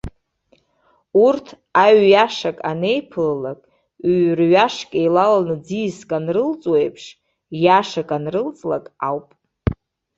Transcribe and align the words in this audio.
Урҭ 1.25 1.47
аҩ-иашак 1.83 2.57
анеиԥылалак, 2.69 3.59
ҩ-рҩашк 4.13 4.89
еилаланы 5.01 5.55
ӡиаск 5.65 6.09
анрылҵуа 6.17 6.77
еиԥш, 6.83 7.03
иашак 7.63 8.09
анрылҵлак 8.15 8.85
ауп. 9.07 9.27